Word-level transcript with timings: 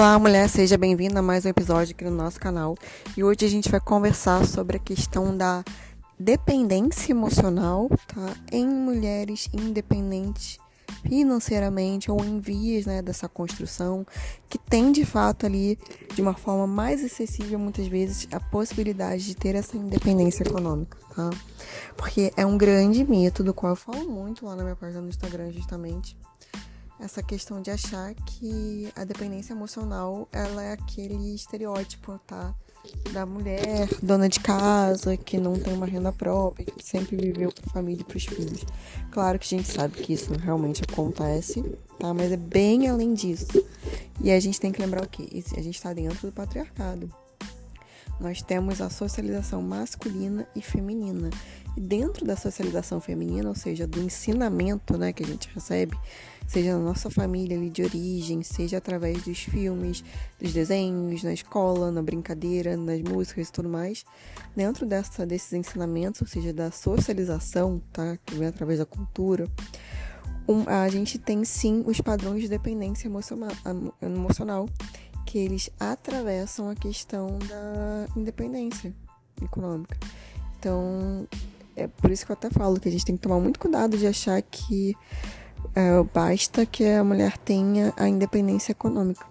Olá, 0.00 0.18
mulher, 0.18 0.48
seja 0.48 0.78
bem-vinda 0.78 1.18
a 1.18 1.22
mais 1.22 1.44
um 1.44 1.50
episódio 1.50 1.94
aqui 1.94 2.04
no 2.04 2.10
nosso 2.10 2.40
canal. 2.40 2.74
E 3.14 3.22
hoje 3.22 3.44
a 3.44 3.48
gente 3.48 3.70
vai 3.70 3.78
conversar 3.78 4.46
sobre 4.46 4.78
a 4.78 4.80
questão 4.80 5.36
da 5.36 5.62
dependência 6.18 7.12
emocional, 7.12 7.86
tá? 8.06 8.34
Em 8.50 8.66
mulheres 8.66 9.50
independentes 9.52 10.58
financeiramente 11.06 12.10
ou 12.10 12.24
em 12.24 12.40
vias, 12.40 12.86
né, 12.86 13.02
dessa 13.02 13.28
construção, 13.28 14.06
que 14.48 14.56
tem 14.56 14.90
de 14.90 15.04
fato 15.04 15.44
ali, 15.44 15.78
de 16.14 16.22
uma 16.22 16.32
forma 16.32 16.66
mais 16.66 17.04
acessível 17.04 17.58
muitas 17.58 17.86
vezes, 17.86 18.26
a 18.32 18.40
possibilidade 18.40 19.26
de 19.26 19.34
ter 19.36 19.54
essa 19.54 19.76
independência 19.76 20.44
econômica, 20.44 20.96
tá? 21.14 21.28
Porque 21.94 22.32
é 22.38 22.46
um 22.46 22.56
grande 22.56 23.04
mito 23.04 23.44
do 23.44 23.52
qual 23.52 23.72
eu 23.72 23.76
falo 23.76 24.08
muito 24.08 24.46
lá 24.46 24.56
na 24.56 24.62
minha 24.62 24.76
página 24.76 25.02
no 25.02 25.10
Instagram, 25.10 25.52
justamente 25.52 26.16
essa 27.00 27.22
questão 27.22 27.60
de 27.60 27.70
achar 27.70 28.14
que 28.14 28.92
a 28.94 29.04
dependência 29.04 29.52
emocional 29.52 30.28
ela 30.30 30.62
é 30.62 30.72
aquele 30.72 31.34
estereótipo, 31.34 32.20
tá? 32.26 32.54
Da 33.12 33.26
mulher 33.26 33.88
dona 34.02 34.28
de 34.28 34.40
casa, 34.40 35.16
que 35.16 35.38
não 35.38 35.58
tem 35.58 35.72
uma 35.72 35.86
renda 35.86 36.12
própria, 36.12 36.64
que 36.64 36.84
sempre 36.84 37.16
viveu 37.16 37.52
para 37.52 37.64
a 37.66 37.72
família 37.72 38.02
e 38.02 38.04
para 38.04 38.16
os 38.16 38.24
filhos. 38.24 38.64
Claro 39.10 39.38
que 39.38 39.54
a 39.54 39.58
gente 39.58 39.70
sabe 39.70 39.94
que 39.94 40.12
isso 40.12 40.32
realmente 40.34 40.82
acontece, 40.88 41.62
tá? 41.98 42.14
Mas 42.14 42.32
é 42.32 42.36
bem 42.36 42.88
além 42.88 43.14
disso. 43.14 43.64
E 44.22 44.30
a 44.30 44.40
gente 44.40 44.60
tem 44.60 44.72
que 44.72 44.80
lembrar 44.80 45.04
o 45.04 45.08
quê? 45.08 45.28
A 45.56 45.62
gente 45.62 45.76
está 45.76 45.92
dentro 45.92 46.28
do 46.28 46.32
patriarcado 46.32 47.10
nós 48.20 48.42
temos 48.42 48.80
a 48.80 48.90
socialização 48.90 49.62
masculina 49.62 50.46
e 50.54 50.60
feminina. 50.60 51.30
E 51.76 51.80
dentro 51.80 52.26
da 52.26 52.36
socialização 52.36 53.00
feminina, 53.00 53.48
ou 53.48 53.54
seja, 53.54 53.86
do 53.86 54.00
ensinamento 54.00 54.98
né, 54.98 55.12
que 55.12 55.22
a 55.22 55.26
gente 55.26 55.48
recebe, 55.54 55.96
seja 56.46 56.76
na 56.76 56.84
nossa 56.84 57.08
família 57.08 57.56
ali 57.56 57.70
de 57.70 57.82
origem, 57.82 58.42
seja 58.42 58.78
através 58.78 59.22
dos 59.22 59.38
filmes, 59.38 60.04
dos 60.38 60.52
desenhos, 60.52 61.22
na 61.22 61.32
escola, 61.32 61.90
na 61.90 62.02
brincadeira, 62.02 62.76
nas 62.76 63.00
músicas 63.00 63.48
e 63.48 63.52
tudo 63.52 63.68
mais, 63.68 64.04
dentro 64.54 64.84
dessa, 64.84 65.24
desses 65.24 65.52
ensinamentos, 65.52 66.20
ou 66.20 66.26
seja, 66.26 66.52
da 66.52 66.70
socialização, 66.70 67.80
tá, 67.92 68.18
que 68.26 68.34
vem 68.34 68.48
através 68.48 68.78
da 68.80 68.86
cultura, 68.86 69.48
um, 70.48 70.64
a 70.66 70.88
gente 70.88 71.16
tem 71.16 71.44
sim 71.44 71.84
os 71.86 72.00
padrões 72.00 72.42
de 72.42 72.48
dependência 72.48 73.06
emocional, 73.06 73.52
emocional 74.02 74.68
que 75.30 75.38
eles 75.38 75.70
atravessam 75.78 76.68
a 76.68 76.74
questão 76.74 77.38
da 77.38 78.08
independência 78.16 78.92
econômica. 79.40 79.96
Então, 80.58 81.28
é 81.76 81.86
por 81.86 82.10
isso 82.10 82.26
que 82.26 82.32
eu 82.32 82.34
até 82.34 82.50
falo 82.50 82.80
que 82.80 82.88
a 82.88 82.92
gente 82.92 83.04
tem 83.04 83.16
que 83.16 83.22
tomar 83.22 83.38
muito 83.38 83.60
cuidado 83.60 83.96
de 83.96 84.08
achar 84.08 84.42
que 84.42 84.96
é, 85.72 86.02
basta 86.12 86.66
que 86.66 86.84
a 86.84 87.04
mulher 87.04 87.38
tenha 87.38 87.94
a 87.96 88.08
independência 88.08 88.72
econômica. 88.72 89.24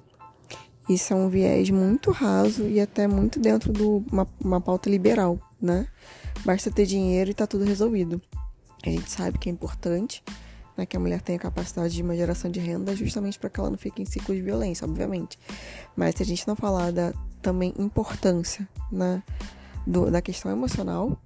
Isso 0.87 1.11
é 1.11 1.15
um 1.17 1.27
viés 1.27 1.69
muito 1.69 2.11
raso 2.11 2.65
e 2.65 2.79
até 2.79 3.05
muito 3.05 3.37
dentro 3.37 3.73
de 3.73 3.83
uma, 3.83 4.25
uma 4.39 4.61
pauta 4.61 4.89
liberal, 4.89 5.37
né? 5.61 5.85
Basta 6.45 6.71
ter 6.71 6.85
dinheiro 6.85 7.29
e 7.29 7.33
tá 7.33 7.45
tudo 7.45 7.65
resolvido. 7.65 8.21
A 8.85 8.89
gente 8.89 9.11
sabe 9.11 9.37
que 9.37 9.49
é 9.49 9.51
importante, 9.51 10.23
né, 10.77 10.85
que 10.85 10.95
a 10.95 10.99
mulher 10.99 11.21
tenha 11.21 11.39
capacidade 11.39 11.93
de 11.93 12.01
uma 12.01 12.15
geração 12.15 12.49
de 12.49 12.59
renda 12.59 12.95
justamente 12.95 13.37
para 13.37 13.49
que 13.49 13.59
ela 13.59 13.69
não 13.69 13.77
fique 13.77 14.01
em 14.01 14.05
ciclos 14.05 14.37
de 14.37 14.43
violência, 14.43 14.85
obviamente. 14.85 15.37
Mas 15.95 16.15
se 16.15 16.23
a 16.23 16.25
gente 16.25 16.47
não 16.47 16.55
falar 16.55 16.91
da 16.91 17.13
também 17.41 17.73
importância 17.77 18.67
né, 18.91 19.23
do, 19.85 20.11
da 20.11 20.21
questão 20.21 20.51
emocional, 20.51 21.17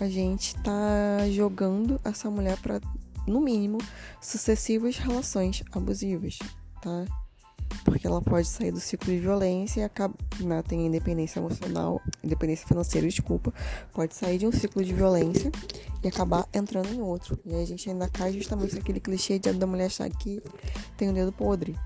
a 0.00 0.08
gente 0.08 0.56
está 0.56 1.28
jogando 1.30 2.00
essa 2.04 2.30
mulher 2.30 2.56
para, 2.58 2.80
no 3.26 3.40
mínimo, 3.40 3.78
sucessivas 4.20 4.98
relações 4.98 5.62
abusivas, 5.72 6.38
tá? 6.82 7.04
Porque 7.90 8.06
ela 8.06 8.20
pode 8.20 8.48
sair 8.48 8.72
do 8.72 8.80
ciclo 8.80 9.12
de 9.12 9.18
violência 9.18 9.80
e 9.80 9.84
acaba, 9.84 10.14
né, 10.40 10.62
tem 10.62 10.86
independência 10.86 11.38
emocional, 11.38 12.00
independência 12.22 12.66
financeira, 12.66 13.06
desculpa, 13.06 13.54
pode 13.92 14.14
sair 14.14 14.38
de 14.38 14.46
um 14.46 14.52
ciclo 14.52 14.84
de 14.84 14.92
violência 14.92 15.50
e 16.02 16.08
acabar 16.08 16.46
entrando 16.52 16.92
em 16.92 17.00
outro. 17.00 17.38
E 17.46 17.54
aí 17.54 17.62
a 17.62 17.66
gente 17.66 17.88
ainda 17.88 18.08
cai 18.08 18.32
justamente 18.32 18.74
naquele 18.74 19.00
clichê 19.00 19.38
de, 19.38 19.52
da 19.52 19.66
mulher 19.66 19.86
achar 19.86 20.10
que 20.10 20.42
tem 20.96 21.08
um 21.08 21.12
dedo 21.12 21.32
podre. 21.32 21.76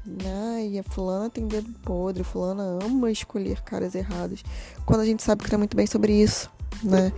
E 0.70 0.78
a 0.78 0.82
fulana 0.82 1.28
tem 1.28 1.46
dedo 1.46 1.70
podre, 1.84 2.24
fulana 2.24 2.78
ama 2.82 3.10
escolher 3.10 3.60
caras 3.62 3.94
errados. 3.94 4.42
Quando 4.86 5.00
a 5.00 5.04
gente 5.06 5.22
sabe 5.22 5.44
que 5.44 5.50
tá 5.50 5.58
muito 5.58 5.76
bem 5.76 5.86
sobre 5.86 6.12
isso, 6.12 6.50
né? 6.82 7.12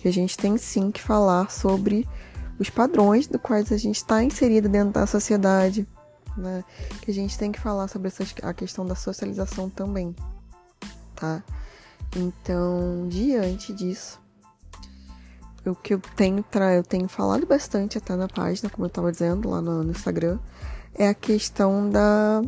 Que 0.00 0.08
a 0.08 0.12
gente 0.12 0.36
tem 0.36 0.56
sim 0.58 0.90
que 0.90 1.02
falar 1.02 1.50
sobre 1.50 2.06
os 2.58 2.70
padrões 2.70 3.26
do 3.26 3.38
quais 3.38 3.72
a 3.72 3.76
gente 3.76 3.96
está 3.96 4.22
inserida 4.22 4.68
dentro 4.68 4.92
da 4.92 5.06
sociedade 5.06 5.86
né? 6.36 6.64
Que 7.00 7.10
a 7.10 7.14
gente 7.14 7.38
tem 7.38 7.52
que 7.52 7.60
falar 7.60 7.88
sobre 7.88 8.12
a 8.42 8.54
questão 8.54 8.86
da 8.86 8.94
socialização 8.94 9.68
também, 9.70 10.14
tá? 11.14 11.42
Então, 12.14 13.06
diante 13.08 13.72
disso, 13.72 14.20
o 15.64 15.74
que 15.74 15.94
eu 15.94 16.00
tenho, 16.14 16.44
eu 16.74 16.82
tenho 16.82 17.08
falado 17.08 17.46
bastante 17.46 17.98
até 17.98 18.14
na 18.14 18.28
página, 18.28 18.70
como 18.70 18.84
eu 18.84 18.88
estava 18.88 19.10
dizendo 19.10 19.50
lá 19.50 19.60
no, 19.60 19.82
no 19.82 19.90
Instagram, 19.90 20.38
é 20.94 21.08
a 21.08 21.14
questão 21.14 21.90
da 21.90 22.42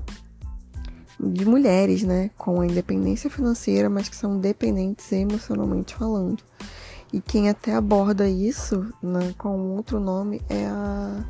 de 1.21 1.45
mulheres, 1.45 2.05
né, 2.05 2.31
com 2.39 2.61
a 2.61 2.67
independência 2.67 3.29
financeira, 3.29 3.91
mas 3.91 4.09
que 4.09 4.15
são 4.15 4.39
dependentes 4.39 5.11
emocionalmente 5.11 5.97
falando. 5.97 6.43
E 7.13 7.21
quem 7.21 7.49
até 7.49 7.75
aborda 7.75 8.29
isso, 8.29 8.93
né, 9.03 9.35
com 9.37 9.75
outro 9.75 9.99
nome 9.99 10.41
é 10.49 10.67
a 10.67 11.25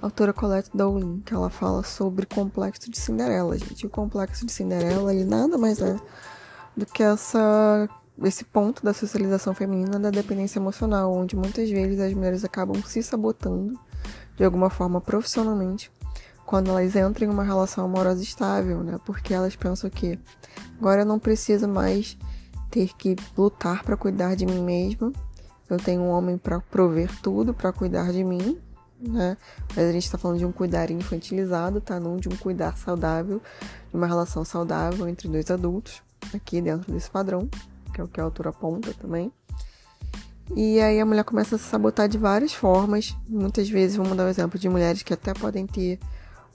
autora 0.00 0.32
Colette 0.32 0.70
Dowling, 0.74 1.22
que 1.24 1.34
ela 1.34 1.50
fala 1.50 1.82
sobre 1.82 2.24
o 2.24 2.28
complexo 2.28 2.90
de 2.90 2.98
Cinderela, 2.98 3.56
gente. 3.58 3.86
O 3.86 3.90
complexo 3.90 4.46
de 4.46 4.52
Cinderela, 4.52 5.14
ele 5.14 5.24
nada 5.24 5.56
mais 5.58 5.80
é 5.80 5.96
do 6.76 6.84
que 6.86 7.02
essa 7.02 7.88
esse 8.22 8.44
ponto 8.44 8.82
da 8.82 8.94
socialização 8.94 9.52
feminina 9.52 9.98
da 9.98 10.10
dependência 10.10 10.58
emocional, 10.58 11.12
onde 11.12 11.36
muitas 11.36 11.68
vezes 11.68 12.00
as 12.00 12.14
mulheres 12.14 12.44
acabam 12.44 12.82
se 12.82 13.02
sabotando 13.02 13.78
de 14.36 14.44
alguma 14.44 14.70
forma 14.70 15.00
profissionalmente 15.00 15.90
quando 16.46 16.70
elas 16.70 16.94
entram 16.94 17.26
em 17.26 17.30
uma 17.30 17.42
relação 17.42 17.84
amorosa 17.84 18.22
estável, 18.22 18.82
né? 18.82 18.98
Porque 19.04 19.34
elas 19.34 19.56
pensam 19.56 19.90
que 19.90 20.18
agora 20.78 21.02
eu 21.02 21.06
não 21.06 21.18
preciso 21.18 21.68
mais 21.68 22.16
ter 22.70 22.94
que 22.96 23.16
lutar 23.36 23.82
para 23.82 23.96
cuidar 23.96 24.36
de 24.36 24.46
mim 24.46 24.62
mesma. 24.62 25.12
Eu 25.68 25.76
tenho 25.76 26.02
um 26.02 26.08
homem 26.08 26.38
para 26.38 26.60
prover 26.60 27.10
tudo, 27.20 27.52
para 27.52 27.72
cuidar 27.72 28.12
de 28.12 28.22
mim, 28.22 28.56
né? 29.00 29.36
Mas 29.74 29.88
a 29.88 29.92
gente 29.92 30.04
está 30.04 30.18
falando 30.18 30.38
de 30.38 30.46
um 30.46 30.52
cuidar 30.52 30.90
infantilizado, 30.90 31.80
tá? 31.80 31.98
Não 32.00 32.16
de 32.16 32.28
um 32.28 32.36
cuidar 32.36 32.76
saudável, 32.76 33.40
de 33.90 33.96
uma 33.96 34.06
relação 34.06 34.44
saudável 34.44 35.08
entre 35.08 35.28
dois 35.28 35.50
adultos, 35.50 36.02
aqui 36.34 36.60
dentro 36.60 36.92
desse 36.92 37.10
padrão, 37.10 37.48
que 37.92 38.00
é 38.00 38.04
o 38.04 38.08
que 38.08 38.20
a 38.20 38.24
autora 38.24 38.50
aponta 38.50 38.92
também. 38.94 39.32
E 40.54 40.80
aí 40.80 41.00
a 41.00 41.06
mulher 41.06 41.24
começa 41.24 41.56
a 41.56 41.58
se 41.58 41.64
sabotar 41.64 42.08
de 42.08 42.18
várias 42.18 42.52
formas. 42.52 43.16
Muitas 43.28 43.68
vezes, 43.68 43.96
vamos 43.96 44.16
dar 44.16 44.24
um 44.24 44.28
exemplo 44.28 44.58
de 44.58 44.68
mulheres 44.68 45.02
que 45.02 45.12
até 45.12 45.34
podem 45.34 45.66
ter 45.66 45.98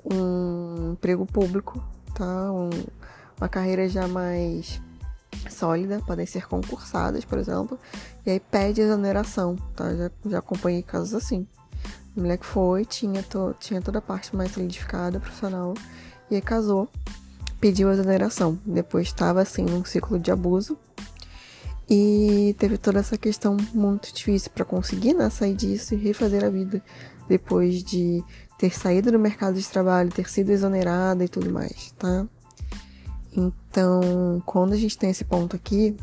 um 0.06 0.94
emprego 0.94 1.26
público, 1.26 1.84
tá? 2.16 2.52
Um, 2.52 2.70
uma 3.38 3.50
carreira 3.50 3.88
já 3.90 4.08
mais 4.08 4.82
sólida, 5.50 6.02
podem 6.06 6.26
ser 6.26 6.48
concursadas, 6.48 7.26
por 7.26 7.38
exemplo, 7.38 7.80
e 8.26 8.32
aí 8.32 8.40
pede 8.40 8.82
exoneração, 8.82 9.56
tá? 9.76 9.94
Já, 9.94 10.12
já 10.26 10.40
acompanhei 10.40 10.84
casos 10.84 11.14
assim. 11.14 11.48
A 12.16 12.20
mulher 12.20 12.38
que 12.38 12.46
foi, 12.46 12.86
tinha, 12.86 13.24
to, 13.24 13.56
tinha 13.60 13.82
toda 13.82 14.00
a 14.00 14.02
parte 14.02 14.36
mais 14.36 14.52
solidificada, 14.52 15.20
profissional, 15.20 15.74
e 16.30 16.36
aí 16.36 16.42
casou, 16.42 16.90
pediu 17.60 17.90
a 17.90 17.94
exoneração. 17.94 18.60
Depois 18.66 19.08
estava 19.08 19.42
assim 19.42 19.64
num 19.64 19.86
ciclo 19.86 20.20
de 20.20 20.32
abuso 20.32 20.78
e 21.90 22.56
teve 22.58 22.78
toda 22.78 23.00
essa 23.00 23.18
questão 23.18 23.58
muito 23.74 24.14
difícil 24.14 24.52
para 24.54 24.64
conseguir 24.64 25.14
né, 25.14 25.30
sair 25.30 25.54
disso 25.54 25.94
e 25.94 25.98
refazer 25.98 26.44
a 26.44 26.50
vida 26.50 26.82
depois 27.28 27.84
de 27.84 28.24
ter 28.58 28.74
saído 28.74 29.12
do 29.12 29.20
mercado 29.20 29.60
de 29.60 29.68
trabalho, 29.68 30.10
ter 30.10 30.30
sido 30.30 30.52
exonerada 30.52 31.24
e 31.24 31.28
tudo 31.28 31.52
mais, 31.52 31.94
tá? 31.98 32.28
Então, 33.36 34.42
quando 34.46 34.74
a 34.74 34.78
gente 34.78 34.98
tem 34.98 35.10
esse 35.10 35.24
ponto 35.24 35.56
aqui, 35.56 35.96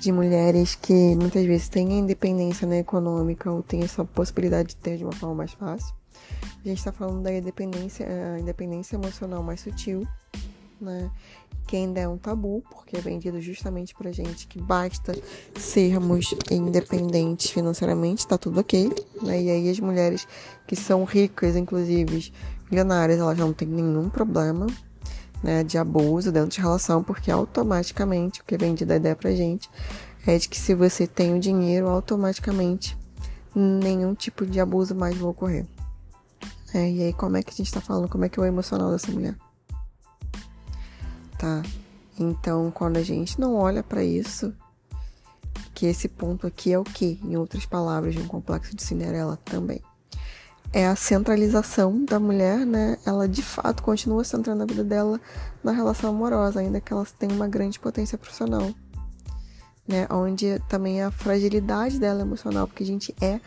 de 0.00 0.12
mulheres 0.12 0.74
que 0.74 0.92
muitas 1.16 1.44
vezes 1.44 1.68
têm 1.68 1.98
independência 1.98 2.66
né, 2.66 2.78
econômica 2.78 3.50
ou 3.50 3.62
têm 3.62 3.82
essa 3.82 4.04
possibilidade 4.04 4.70
de 4.70 4.76
ter 4.76 4.96
de 4.96 5.04
uma 5.04 5.12
forma 5.12 5.34
mais 5.34 5.52
fácil. 5.52 5.94
A 6.64 6.68
gente 6.68 6.78
está 6.78 6.92
falando 6.92 7.22
da 7.22 7.32
independência, 7.32 8.06
a 8.06 8.38
independência 8.38 8.96
emocional 8.96 9.42
mais 9.42 9.60
sutil, 9.60 10.06
né? 10.80 11.10
Que 11.66 11.76
ainda 11.76 12.00
é 12.00 12.08
um 12.08 12.16
tabu, 12.16 12.62
porque 12.70 12.96
é 12.96 13.00
vendido 13.00 13.40
justamente 13.40 13.94
pra 13.94 14.10
gente 14.10 14.46
que 14.46 14.60
basta 14.60 15.16
sermos 15.54 16.34
independentes 16.50 17.50
financeiramente, 17.50 18.26
tá 18.26 18.38
tudo 18.38 18.60
ok, 18.60 18.90
né? 19.22 19.42
E 19.42 19.50
aí 19.50 19.70
as 19.70 19.78
mulheres 19.78 20.26
que 20.66 20.74
são 20.74 21.04
ricas, 21.04 21.56
inclusive 21.56 22.32
milionárias, 22.70 23.18
elas 23.18 23.38
não 23.38 23.52
têm 23.52 23.68
nenhum 23.68 24.08
problema, 24.08 24.66
né, 25.42 25.64
de 25.64 25.78
abuso 25.78 26.32
dentro 26.32 26.50
de 26.50 26.60
relação, 26.60 27.02
porque 27.02 27.30
automaticamente 27.30 28.40
o 28.40 28.44
que 28.44 28.54
é 28.54 28.58
vendido 28.58 28.92
a 28.92 28.96
ideia 28.96 29.16
pra 29.16 29.30
gente 29.32 29.70
é 30.26 30.36
de 30.36 30.48
que 30.48 30.58
se 30.58 30.74
você 30.74 31.06
tem 31.06 31.34
o 31.34 31.40
dinheiro, 31.40 31.88
automaticamente 31.88 32.96
nenhum 33.54 34.14
tipo 34.14 34.44
de 34.44 34.60
abuso 34.60 34.94
mais 34.94 35.16
vai 35.16 35.28
ocorrer. 35.30 35.66
É, 36.74 36.90
e 36.90 37.02
aí, 37.02 37.12
como 37.12 37.36
é 37.36 37.42
que 37.42 37.50
a 37.50 37.56
gente 37.56 37.72
tá 37.72 37.80
falando? 37.80 38.08
Como 38.08 38.24
é 38.24 38.28
que 38.28 38.38
é 38.38 38.42
o 38.42 38.46
emocional 38.46 38.90
dessa 38.90 39.10
mulher? 39.10 39.34
tá? 41.38 41.62
Então, 42.18 42.70
quando 42.72 42.96
a 42.96 43.02
gente 43.02 43.40
não 43.40 43.54
olha 43.54 43.82
para 43.82 44.02
isso, 44.02 44.52
que 45.72 45.86
esse 45.86 46.08
ponto 46.08 46.46
aqui 46.46 46.72
é 46.72 46.78
o 46.78 46.84
que, 46.84 47.20
em 47.22 47.36
outras 47.36 47.64
palavras, 47.64 48.14
de 48.14 48.20
um 48.20 48.26
complexo 48.26 48.74
de 48.74 48.82
Cinderela 48.82 49.38
também. 49.44 49.80
É 50.72 50.86
a 50.86 50.94
centralização 50.94 52.04
da 52.04 52.20
mulher, 52.20 52.66
né? 52.66 52.98
Ela 53.06 53.26
de 53.26 53.42
fato 53.42 53.82
continua 53.82 54.22
centrando 54.22 54.62
a 54.62 54.66
vida 54.66 54.84
dela 54.84 55.20
na 55.64 55.72
relação 55.72 56.10
amorosa, 56.10 56.60
ainda 56.60 56.80
que 56.80 56.92
ela 56.92 57.06
tenha 57.18 57.32
uma 57.32 57.48
grande 57.48 57.80
potência 57.80 58.18
profissional. 58.18 58.70
Né? 59.86 60.06
Onde 60.10 60.60
também 60.68 61.02
a 61.02 61.10
fragilidade 61.10 61.98
dela 61.98 62.20
emocional, 62.20 62.66
porque 62.66 62.82
a 62.82 62.86
gente 62.86 63.14
é 63.22 63.40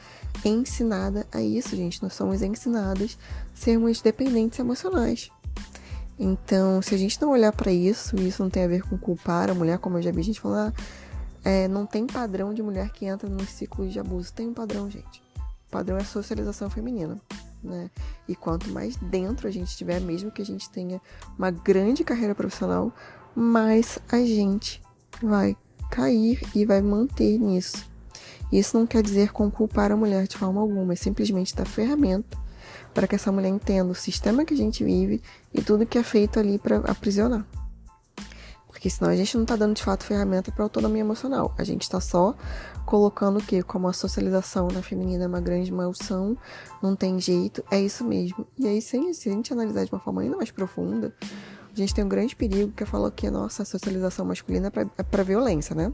ensinada 0.43 1.27
a 1.31 1.39
isso, 1.39 1.75
gente. 1.75 2.01
Nós 2.01 2.13
somos 2.13 2.41
ensinadas 2.41 3.15
a 3.53 3.55
sermos 3.55 4.01
dependentes 4.01 4.57
emocionais. 4.57 5.29
Então, 6.17 6.81
se 6.81 6.95
a 6.95 6.97
gente 6.97 7.21
não 7.21 7.29
olhar 7.29 7.51
para 7.51 7.71
isso, 7.71 8.15
e 8.15 8.27
isso 8.27 8.41
não 8.41 8.49
tem 8.49 8.63
a 8.63 8.67
ver 8.67 8.83
com 8.83 8.97
culpar 8.97 9.49
a 9.49 9.53
mulher, 9.53 9.77
como 9.77 9.97
eu 9.97 10.01
já 10.01 10.11
vi 10.11 10.21
a 10.21 10.23
gente 10.23 10.41
falar, 10.41 10.73
é, 11.43 11.67
não 11.67 11.85
tem 11.85 12.05
padrão 12.05 12.53
de 12.53 12.61
mulher 12.61 12.91
que 12.91 13.05
entra 13.05 13.29
nos 13.29 13.49
ciclos 13.49 13.91
de 13.91 13.99
abuso. 13.99 14.33
Tem 14.33 14.47
um 14.47 14.53
padrão, 14.53 14.89
gente. 14.89 15.21
Padrão 15.71 15.97
é 15.97 16.03
socialização 16.03 16.69
feminina. 16.69 17.19
Né? 17.63 17.89
E 18.27 18.35
quanto 18.35 18.69
mais 18.69 18.97
dentro 18.97 19.47
a 19.47 19.51
gente 19.51 19.69
estiver, 19.69 20.01
mesmo 20.01 20.31
que 20.31 20.41
a 20.41 20.45
gente 20.45 20.69
tenha 20.69 21.01
uma 21.37 21.49
grande 21.49 22.03
carreira 22.03 22.35
profissional, 22.35 22.93
mais 23.35 23.97
a 24.11 24.17
gente 24.17 24.81
vai 25.21 25.55
cair 25.89 26.41
e 26.53 26.65
vai 26.65 26.81
manter 26.81 27.37
nisso. 27.37 27.89
Isso 28.51 28.77
não 28.77 28.85
quer 28.85 29.01
dizer 29.01 29.31
culpar 29.31 29.91
a 29.91 29.95
mulher 29.95 30.27
de 30.27 30.37
forma 30.37 30.59
alguma, 30.59 30.93
é 30.93 30.95
simplesmente 30.95 31.55
dar 31.55 31.65
ferramenta 31.65 32.37
para 32.93 33.07
que 33.07 33.15
essa 33.15 33.31
mulher 33.31 33.49
entenda 33.49 33.91
o 33.91 33.95
sistema 33.95 34.43
que 34.43 34.53
a 34.53 34.57
gente 34.57 34.83
vive 34.83 35.21
e 35.53 35.61
tudo 35.61 35.85
que 35.85 35.97
é 35.97 36.03
feito 36.03 36.39
ali 36.39 36.59
para 36.59 36.77
aprisionar. 36.79 37.45
Porque 38.81 38.89
senão 38.89 39.11
a 39.11 39.15
gente 39.15 39.35
não 39.35 39.43
está 39.43 39.55
dando 39.55 39.75
de 39.75 39.83
fato 39.83 40.03
ferramenta 40.03 40.51
para 40.51 40.63
autonomia 40.63 41.01
emocional. 41.01 41.53
A 41.55 41.63
gente 41.63 41.83
está 41.83 42.01
só 42.01 42.35
colocando 42.83 43.37
o 43.37 43.43
que? 43.43 43.61
Como 43.61 43.87
a 43.87 43.93
socialização 43.93 44.69
na 44.69 44.81
feminina 44.81 45.23
é 45.23 45.27
uma 45.27 45.39
grande 45.39 45.71
maldição, 45.71 46.35
não 46.81 46.95
tem 46.95 47.19
jeito, 47.19 47.63
é 47.69 47.79
isso 47.79 48.03
mesmo. 48.03 48.47
E 48.57 48.67
aí, 48.67 48.81
se 48.81 48.97
a 48.97 49.31
gente 49.31 49.53
analisar 49.53 49.85
de 49.85 49.91
uma 49.93 49.99
forma 49.99 50.23
ainda 50.23 50.35
mais 50.35 50.49
profunda, 50.49 51.13
a 51.21 51.75
gente 51.75 51.93
tem 51.93 52.03
um 52.03 52.09
grande 52.09 52.35
perigo 52.35 52.71
que 52.71 52.81
é 52.81 52.85
falar 52.87 53.11
que, 53.11 53.29
nossa, 53.29 53.61
a 53.61 53.65
socialização 53.67 54.25
masculina 54.25 54.73
é 54.97 55.03
para 55.03 55.21
é 55.21 55.25
violência, 55.25 55.75
né? 55.75 55.93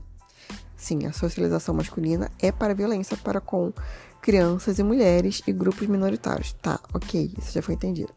Sim, 0.78 1.08
a 1.08 1.12
socialização 1.12 1.76
masculina 1.76 2.32
é 2.40 2.54
para 2.54 2.74
violência 2.74 3.18
para 3.18 3.42
com 3.42 3.74
crianças 4.22 4.80
e 4.80 4.84
mulheres 4.84 5.42
e 5.46 5.52
grupos 5.52 5.90
minoritários. 5.90 6.54
Tá, 6.62 6.80
ok, 6.94 7.34
isso 7.38 7.52
já 7.52 7.62
foi 7.62 7.76
entendido. 7.76 8.14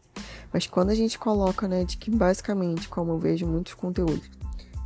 Mas 0.53 0.65
quando 0.65 0.91
a 0.91 0.95
gente 0.95 1.19
coloca, 1.19 1.67
né, 1.67 1.83
de 1.83 1.97
que 1.97 2.09
basicamente, 2.09 2.87
como 2.87 3.11
eu 3.11 3.19
vejo 3.19 3.45
muitos 3.45 3.73
conteúdos, 3.73 4.29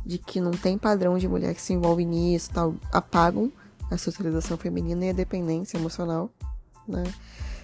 de 0.06 0.18
que 0.18 0.40
não 0.40 0.52
tem 0.52 0.78
padrão 0.78 1.18
de 1.18 1.26
mulher 1.26 1.52
que 1.52 1.60
se 1.60 1.72
envolve 1.72 2.04
nisso, 2.04 2.50
tal, 2.52 2.76
apagam 2.92 3.52
a 3.90 3.98
socialização 3.98 4.56
feminina 4.56 5.04
e 5.04 5.10
a 5.10 5.12
dependência 5.12 5.76
emocional, 5.76 6.30
né? 6.86 7.02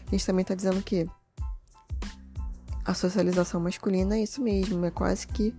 A 0.08 0.10
gente 0.10 0.26
também 0.26 0.44
tá 0.44 0.54
dizendo 0.54 0.82
que 0.82 1.08
a 2.84 2.94
socialização 2.94 3.60
masculina 3.60 4.16
é 4.16 4.24
isso 4.24 4.42
mesmo, 4.42 4.84
é 4.84 4.90
quase 4.90 5.26
que 5.28 5.54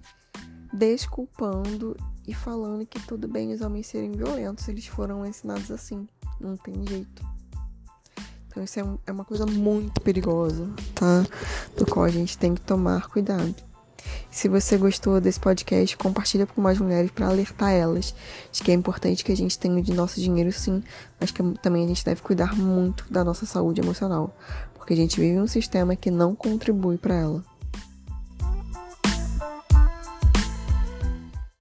desculpando 0.73 1.95
e 2.27 2.33
falando 2.33 2.85
que 2.85 2.99
tudo 3.07 3.29
bem 3.29 3.53
os 3.53 3.61
homens 3.61 3.87
serem 3.87 4.11
violentos, 4.11 4.67
eles 4.67 4.85
foram 4.85 5.25
ensinados 5.25 5.71
assim, 5.71 6.05
não 6.39 6.57
tem 6.57 6.85
jeito. 6.85 7.25
Então 8.47 8.61
isso 8.61 8.79
é, 8.79 8.83
um, 8.83 8.99
é 9.07 9.11
uma 9.11 9.23
coisa 9.23 9.45
muito 9.45 10.01
perigosa, 10.01 10.69
tá? 10.93 11.23
Do 11.77 11.85
qual 11.85 12.05
a 12.05 12.09
gente 12.09 12.37
tem 12.37 12.53
que 12.53 12.61
tomar 12.61 13.07
cuidado. 13.07 13.55
Se 14.33 14.49
você 14.49 14.77
gostou 14.77 15.21
desse 15.21 15.39
podcast, 15.39 15.95
compartilha 15.95 16.47
com 16.47 16.59
mais 16.59 16.79
mulheres 16.79 17.11
para 17.11 17.27
alertar 17.27 17.71
elas 17.71 18.15
de 18.51 18.63
que 18.63 18.71
é 18.71 18.73
importante 18.73 19.23
que 19.23 19.31
a 19.31 19.37
gente 19.37 19.59
tenha 19.59 19.79
de 19.79 19.93
nosso 19.93 20.19
dinheiro 20.19 20.51
sim, 20.51 20.83
mas 21.19 21.29
que 21.29 21.43
também 21.61 21.85
a 21.85 21.87
gente 21.87 22.03
deve 22.03 22.19
cuidar 22.23 22.55
muito 22.55 23.05
da 23.13 23.23
nossa 23.23 23.45
saúde 23.45 23.79
emocional, 23.79 24.35
porque 24.73 24.93
a 24.93 24.97
gente 24.97 25.19
vive 25.19 25.39
um 25.39 25.45
sistema 25.45 25.95
que 25.95 26.09
não 26.09 26.33
contribui 26.33 26.97
para 26.97 27.13
ela. 27.13 27.45